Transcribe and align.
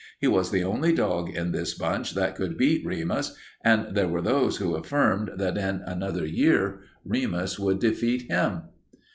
He 0.17 0.25
was 0.25 0.49
the 0.49 0.63
only 0.63 0.93
dog 0.95 1.29
in 1.29 1.51
this 1.51 1.75
bunch 1.75 2.15
that 2.15 2.33
could 2.35 2.57
beat 2.57 2.83
Remus, 2.83 3.35
and 3.63 3.93
there 3.95 4.07
were 4.07 4.23
those 4.23 4.57
who 4.57 4.73
affirmed 4.75 5.29
that 5.37 5.59
in 5.59 5.83
another 5.85 6.25
year 6.25 6.79
Remus 7.05 7.59
would 7.59 7.77
defeat 7.77 8.23
him. 8.23 8.63